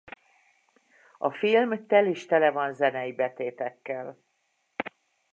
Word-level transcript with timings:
A 1.17 1.31
film 1.31 1.85
telis-tele 1.87 2.51
van 2.51 2.73
zenei 2.73 3.11
betétekkel. 3.13 4.23